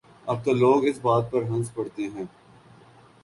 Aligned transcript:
اب 0.25 0.37
تو 0.45 0.51
لوگ 0.53 0.85
اس 0.85 0.99
بات 1.01 1.31
پر 1.31 1.41
ہنس 1.41 1.73
پڑتے 1.73 2.03
ہیں۔ 2.03 2.25